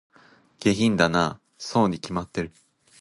[0.59, 2.51] 下品だなぁ、そうに決まってる